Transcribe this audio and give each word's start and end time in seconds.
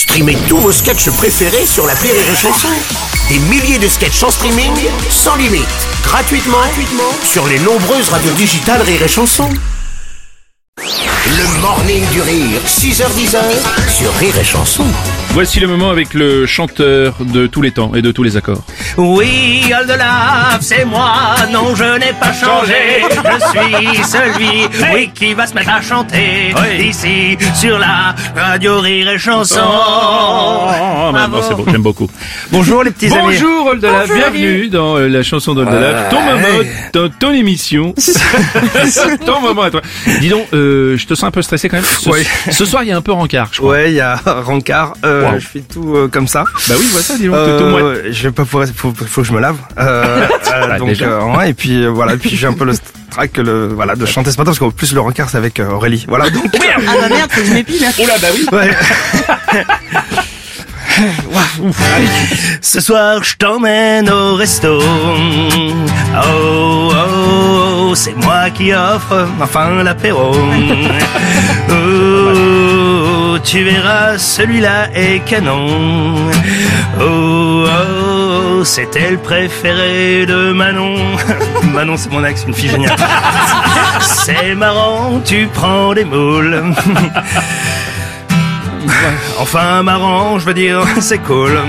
Streamez 0.00 0.38
tous 0.48 0.56
vos 0.56 0.72
sketchs 0.72 1.10
préférés 1.10 1.66
sur 1.66 1.86
la 1.86 1.92
Rire 1.92 2.14
et 2.14 2.34
Chanson. 2.34 2.68
Des 3.28 3.38
milliers 3.38 3.78
de 3.78 3.86
sketchs 3.86 4.22
en 4.22 4.30
streaming, 4.30 4.72
sans 5.10 5.36
limite, 5.36 5.66
gratuitement, 6.02 6.56
gratuitement 6.56 7.12
sur 7.22 7.46
les 7.46 7.58
nombreuses 7.58 8.08
radios 8.08 8.32
digitales 8.32 8.80
Rire 8.80 9.02
et 9.02 9.08
Chanson. 9.08 9.50
Le 10.78 11.60
morning 11.60 12.02
du 12.12 12.22
rire, 12.22 12.62
6h10 12.66 13.36
sur 13.94 14.10
Rire 14.14 14.38
et 14.38 14.44
Chanson. 14.44 14.86
Voici 15.32 15.60
le 15.60 15.68
moment 15.68 15.90
avec 15.90 16.12
le 16.12 16.44
chanteur 16.44 17.14
de 17.20 17.46
tous 17.46 17.62
les 17.62 17.70
temps 17.70 17.92
et 17.94 18.02
de 18.02 18.10
tous 18.10 18.24
les 18.24 18.36
accords. 18.36 18.62
Oui, 18.96 19.62
Oldelaf, 19.80 20.58
c'est 20.60 20.84
moi, 20.84 21.36
non 21.52 21.74
je 21.76 21.84
n'ai 21.98 22.12
pas 22.18 22.32
changé, 22.32 23.04
je 23.08 23.94
suis 23.94 24.04
celui, 24.04 24.66
oui, 24.92 25.10
qui 25.14 25.32
va 25.34 25.46
se 25.46 25.54
mettre 25.54 25.70
à 25.70 25.80
chanter, 25.80 26.52
ici, 26.80 27.38
sur 27.54 27.78
la 27.78 28.14
radio 28.34 28.80
Rire 28.80 29.08
et 29.10 29.18
Chanson. 29.18 29.60
Oh, 29.62 31.12
bon, 31.12 31.40
c'est 31.48 31.54
bon, 31.54 31.64
j'aime 31.70 31.82
beaucoup. 31.82 32.10
Bonjour 32.50 32.82
les 32.82 32.90
petits 32.90 33.06
amis. 33.14 33.20
Bonjour 33.38 33.66
Oldelaf, 33.66 34.12
bienvenue 34.12 34.68
dans 34.68 34.96
euh, 34.96 35.06
la 35.08 35.22
chanson 35.22 35.54
d'Oldelaf, 35.54 36.10
ton 36.10 36.20
moment, 36.22 36.64
ton, 36.92 37.08
ton 37.20 37.32
émission, 37.32 37.94
ton 39.24 39.40
moment 39.40 39.62
à 39.62 39.70
toi. 39.70 39.80
Dis 40.20 40.28
donc, 40.28 40.46
euh, 40.54 40.96
je 40.96 41.06
te 41.06 41.14
sens 41.14 41.24
un 41.24 41.30
peu 41.30 41.40
stressé 41.42 41.68
quand 41.68 41.76
même. 41.76 41.84
Ce, 41.84 42.10
Ouais. 42.10 42.24
ce 42.50 42.64
soir, 42.64 42.82
il 42.82 42.88
y 42.88 42.92
a 42.92 42.96
un 42.96 43.00
peu 43.02 43.12
rencard, 43.12 43.48
je 43.52 43.58
crois. 43.60 43.70
Ouais, 43.70 43.92
il 43.92 43.94
y 43.94 44.00
a 44.00 44.16
Rancard. 44.16 44.94
Euh, 45.04 45.19
Wow. 45.22 45.38
Je 45.38 45.46
fais 45.46 45.60
tout 45.60 45.96
euh, 45.96 46.08
comme 46.08 46.28
ça. 46.28 46.44
Bah 46.68 46.74
oui, 46.78 46.86
vois 46.92 47.00
ça, 47.02 47.16
dis 47.16 47.26
donc. 47.26 47.34
Euh, 47.36 48.02
je 48.10 48.22
vais 48.24 48.32
pas 48.32 48.44
pouvoir. 48.44 48.66
Faut, 48.74 48.92
faut 48.94 49.22
que 49.22 49.26
je 49.26 49.32
me 49.32 49.40
lave. 49.40 49.56
Euh, 49.78 50.26
euh, 50.52 50.66
Bah, 50.68 50.78
donc 50.78 51.00
euh, 51.02 51.36
ouais, 51.36 51.50
et 51.50 51.54
puis 51.54 51.84
euh, 51.84 51.88
voilà. 51.88 52.14
Et 52.14 52.16
puis 52.16 52.36
j'ai 52.36 52.46
un 52.46 52.52
peu 52.52 52.64
le 52.64 52.74
track 53.10 53.36
le 53.38 53.68
voilà 53.68 53.96
de 53.96 54.06
chanter 54.06 54.30
ce 54.30 54.36
matin 54.36 54.50
parce 54.50 54.58
qu'en 54.58 54.70
plus 54.70 54.92
le 54.94 55.00
Rancard 55.00 55.28
c'est 55.30 55.36
avec 55.36 55.58
euh, 55.60 55.70
Aurélie. 55.70 56.04
Voilà 56.08 56.30
donc. 56.30 56.44
Ah 56.54 56.92
bah 57.00 57.08
merde, 57.08 57.30
faut 57.30 57.40
que 57.40 57.46
je 57.46 57.52
m'épile. 57.52 57.84
Oh 57.98 58.06
là, 58.06 58.14
bah 58.20 58.28
oui. 58.34 58.46
Ouais. 58.52 58.70
Ce 62.60 62.80
soir, 62.80 63.22
je 63.24 63.36
t'emmène 63.36 64.10
au 64.10 64.34
resto. 64.34 64.80
Oh, 64.82 65.72
oh, 66.14 66.92
oh, 66.92 67.94
c'est 67.94 68.14
moi 68.16 68.50
qui 68.50 68.72
offre, 68.72 69.26
enfin, 69.40 69.82
l'apéro. 69.82 70.34
Oh, 71.72 72.59
tu 73.44 73.62
verras, 73.64 74.18
celui-là 74.18 74.88
est 74.94 75.24
canon. 75.24 76.30
Oh, 77.00 77.66
oh, 77.66 78.64
c'était 78.64 79.10
le 79.10 79.16
préféré 79.18 80.26
de 80.26 80.52
Manon. 80.52 80.96
Manon, 81.72 81.96
c'est 81.96 82.10
mon 82.10 82.24
ex, 82.24 82.44
une 82.46 82.54
fille 82.54 82.70
géniale. 82.70 82.96
C'est 84.00 84.54
marrant, 84.54 85.20
tu 85.24 85.48
prends 85.52 85.92
des 85.92 86.04
moules. 86.04 86.62
Enfin 89.38 89.82
marrant, 89.82 90.38
je 90.38 90.46
veux 90.46 90.54
dire, 90.54 90.82
c'est 91.00 91.18
cool. 91.18 91.58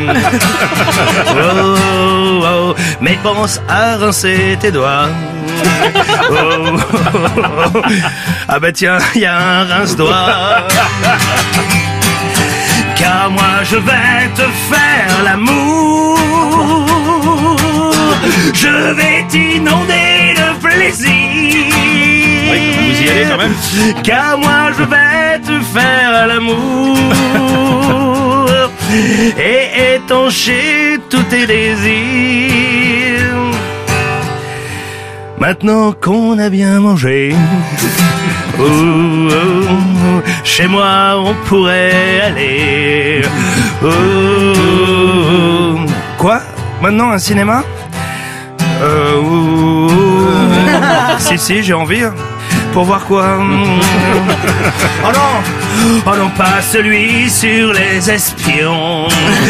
Oh, 1.33 1.75
oh, 2.44 2.44
oh, 2.44 2.75
mais 3.00 3.17
pense 3.23 3.61
à 3.69 3.97
rincer 3.97 4.58
tes 4.59 4.72
doigts. 4.72 5.08
Ah 8.47 8.59
bah 8.59 8.72
tiens, 8.73 8.97
il 9.16 9.22
y 9.22 9.25
a 9.25 9.38
un 9.38 9.64
rince-doigt. 9.64 10.67
Car 12.95 13.30
moi 13.31 13.64
je 13.64 13.77
vais 13.77 14.30
te 14.36 14.42
faire 14.69 15.23
l'amour. 15.23 16.17
Je 18.53 18.94
vais 18.94 19.25
t'inonder 19.30 20.11
même 23.42 23.53
Car 24.03 24.38
moi 24.38 24.72
je 24.78 24.84
vais 24.84 25.39
te 25.39 25.64
faire 25.73 26.28
l'amour 26.28 26.97
et 29.38 29.95
étancher 29.95 31.00
tous 31.09 31.23
tes 31.23 31.45
désirs. 31.48 32.52
Maintenant 35.39 35.94
qu'on 35.94 36.38
a 36.38 36.49
bien 36.49 36.80
mangé, 36.80 37.33
oh, 38.60 38.64
oh, 38.64 40.21
chez 40.43 40.67
moi 40.67 41.16
on 41.17 41.33
pourrait 41.48 42.21
aller. 42.27 43.21
Oh, 43.83 43.87
oh, 43.87 45.80
quoi? 46.17 46.42
Maintenant 46.82 47.10
un 47.11 47.17
cinéma? 47.17 47.64
Euh, 48.83 49.87
si 51.20 51.37
si 51.37 51.64
j'ai 51.64 51.73
envie. 51.73 52.04
Pour 52.73 52.86
voir 52.86 53.05
quoi 53.05 53.37
Oh 55.04 55.11
non 55.14 55.43
Oh 56.05 56.15
non, 56.17 56.30
pas 56.30 56.61
celui 56.61 57.30
sur 57.30 57.73
les 57.73 58.09
espions. 58.09 59.08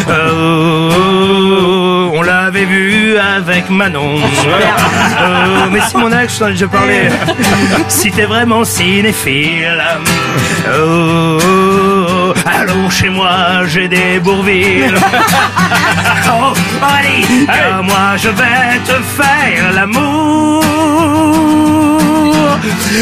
Euh, 0.09 2.09
on 2.13 2.21
l'avait 2.21 2.65
vu 2.65 3.15
avec 3.17 3.69
Manon. 3.69 4.17
Euh, 4.17 5.67
mais 5.71 5.81
si 5.81 5.97
mon 5.97 6.11
ex, 6.11 6.41
je 6.55 6.65
parlé. 6.65 7.09
Si 7.87 8.11
t'es 8.11 8.25
vraiment 8.25 8.63
cinéphile. 8.63 9.83
Oh, 10.67 12.33
allons 12.45 12.89
chez 12.89 13.09
moi, 13.09 13.65
j'ai 13.67 13.87
des 13.87 14.19
bourvilles. 14.19 14.91
Oh, 16.33 16.53
allez, 16.81 17.25
car 17.45 17.83
moi 17.83 18.15
je 18.15 18.29
vais 18.29 18.79
te 18.85 18.93
faire 19.21 19.73
l'amour 19.73 20.30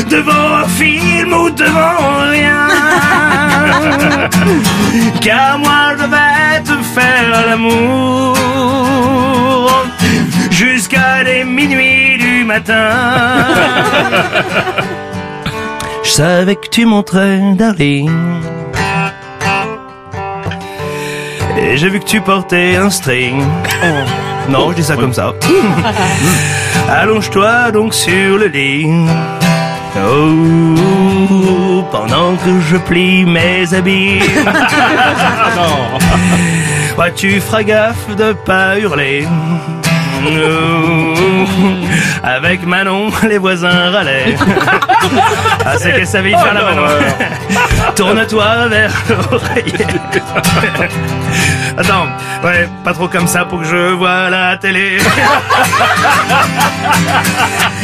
devant 0.10 0.56
un 0.64 0.68
film 0.68 1.34
ou 1.34 1.50
devant 1.50 2.30
rien. 2.32 2.68
Car 5.22 5.60
moi 5.60 5.96
je 5.98 6.06
vais 6.06 6.62
te 6.64 6.74
faire 6.96 7.46
l'amour 7.48 8.38
jusqu'à 10.52 11.24
les 11.24 11.44
minuit 11.44 12.18
du 12.18 12.44
matin. 12.44 12.90
Je 16.04 16.10
savais 16.10 16.56
que 16.56 16.68
tu 16.70 16.86
montrais, 16.86 17.40
darling. 17.56 18.10
Et 21.62 21.78
j'ai 21.78 21.90
vu 21.90 22.00
que 22.00 22.06
tu 22.06 22.20
portais 22.20 22.78
un 22.78 22.90
string. 22.90 23.44
Non, 24.50 24.72
je 24.72 24.78
dis 24.78 24.84
ça 24.84 24.96
comme 24.96 25.14
ça. 25.14 25.34
Allonge-toi 26.90 27.72
donc 27.72 27.94
sur 27.94 28.38
le 28.38 28.48
lit. 28.48 28.88
Oh, 30.08 31.84
pendant 31.92 32.36
que 32.38 32.60
je 32.70 32.78
plie 32.78 33.26
mes 33.26 33.74
habits. 33.74 34.20
Ouais, 36.98 37.14
tu 37.16 37.40
feras 37.40 37.64
gaffe 37.64 38.16
de 38.16 38.34
pas 38.34 38.78
hurler. 38.78 39.26
Avec 42.24 42.66
Manon, 42.66 43.12
les 43.28 43.38
voisins 43.38 43.92
râlaient. 43.92 44.36
Ah, 45.66 45.78
c'est 45.78 45.94
qu'elle 45.94 46.08
savait 46.08 46.32
faire 46.32 46.54
la 46.54 46.64
Manon. 46.64 46.88
Tourne-toi 47.96 48.68
vers 48.68 48.92
l'oreiller. 49.10 49.88
Attends, 51.78 52.08
ouais, 52.44 52.68
pas 52.84 52.94
trop 52.94 53.08
comme 53.08 53.28
ça 53.28 53.46
pour 53.46 53.60
que 53.60 53.66
je 53.66 53.94
vois 53.94 54.30
la 54.30 54.58
télé. 54.58 54.98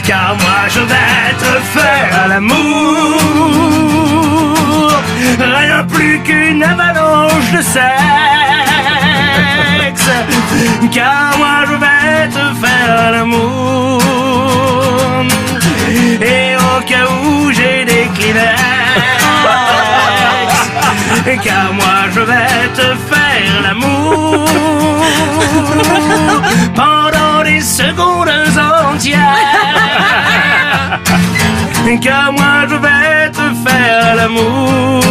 Car 0.04 0.36
moi 0.40 0.68
je 0.70 0.82
vais 0.82 1.34
te 1.40 1.80
faire 1.80 2.28
l'amour. 2.28 2.56
Rien 5.40 5.84
plus 5.86 6.20
qu'une 6.24 6.64
avalanche 6.64 7.52
de 7.52 7.62
sexe. 7.62 7.86
Car 10.94 11.38
moi 11.38 11.66
je 11.70 11.75
l'amour. 13.12 14.02
Et 16.22 16.56
au 16.56 16.82
cas 16.90 17.08
où 17.24 17.52
j'ai 17.52 17.86
des 17.86 18.08
Kleenex. 18.16 18.62
Car 21.44 21.74
moi 21.74 21.98
je 22.14 22.22
vais 22.22 22.68
te 22.74 22.88
faire 23.10 23.54
l'amour 23.64 24.48
pendant 26.76 27.44
des 27.44 27.62
secondes 27.62 28.30
entières. 28.94 29.20
Car 32.02 32.32
moi 32.32 32.68
je 32.70 32.76
vais 32.76 33.32
te 33.32 33.48
faire 33.68 34.16
l'amour. 34.16 35.02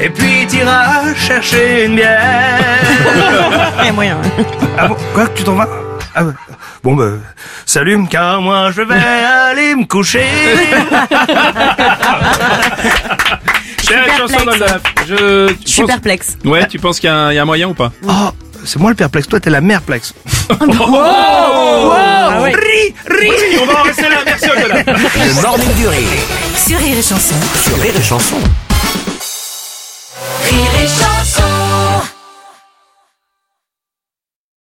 Et 0.00 0.10
puis 0.10 0.37
t'iras 0.58 1.14
chercher 1.14 1.84
une 1.86 1.94
bière. 1.96 2.18
Eh, 3.86 3.92
moyen. 3.92 4.18
Ah 4.76 4.88
bon 4.88 4.96
Quoi 5.14 5.28
Tu 5.34 5.44
t'en 5.44 5.54
vas? 5.54 5.68
Ah. 6.14 6.22
Bon 6.82 6.94
bah 6.96 7.10
salut. 7.64 7.98
Car 8.10 8.40
moi 8.42 8.70
je 8.72 8.82
vais 8.82 8.94
aller 8.96 9.74
me 9.76 9.84
coucher. 9.86 10.26
C'est 13.84 13.94
la 13.96 14.16
chanson 14.16 14.44
d'Oldelaf. 14.44 14.82
Je, 15.08 15.48
tu 15.52 15.56
Je 15.64 15.68
suis 15.70 15.80
penses- 15.82 15.90
perplexe. 15.90 16.36
Ouais, 16.44 16.66
tu 16.66 16.78
penses 16.78 16.98
qu'il 17.00 17.08
y, 17.08 17.12
a 17.12 17.16
un- 17.16 17.32
il 17.32 17.36
y 17.36 17.38
a 17.38 17.42
un 17.42 17.46
moyen 17.46 17.68
ou 17.68 17.74
pas? 17.74 17.90
Oh, 18.06 18.30
c'est 18.64 18.78
moi 18.78 18.90
le 18.90 18.96
perplexe. 18.96 19.28
Toi 19.28 19.40
t'es 19.40 19.50
la 19.50 19.60
mère-plexe. 19.60 20.12
Ah 20.50 22.40
ouais. 22.42 22.52
Ri, 22.52 22.94
ri, 23.08 23.30
on 23.62 23.66
va 23.66 23.80
en 23.80 23.82
rester 23.84 24.02
là, 24.02 24.16
merci 24.24 24.48
Oldelaf. 24.50 24.84
Le 24.86 25.42
morning 25.42 25.74
du 25.74 25.88
rire 25.88 26.08
Sur 26.56 26.78
Rire 26.78 26.98
et 26.98 27.02
Chanson. 27.02 27.34
sur 27.64 27.80
Rire 27.80 27.94
et 27.98 28.02
Chanson. 28.02 28.36